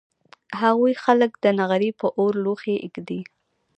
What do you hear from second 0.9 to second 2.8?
خلک د نغري په اور لوښي